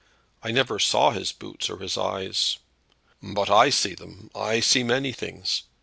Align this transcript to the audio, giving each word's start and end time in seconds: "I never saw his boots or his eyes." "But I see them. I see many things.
"I 0.41 0.49
never 0.49 0.79
saw 0.79 1.11
his 1.11 1.31
boots 1.31 1.69
or 1.69 1.77
his 1.77 1.95
eyes." 1.95 2.57
"But 3.21 3.51
I 3.51 3.69
see 3.69 3.93
them. 3.93 4.31
I 4.33 4.59
see 4.59 4.81
many 4.81 5.11
things. 5.13 5.61